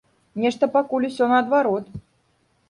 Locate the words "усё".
1.09-1.29